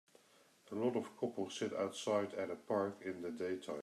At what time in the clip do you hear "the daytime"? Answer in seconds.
3.21-3.77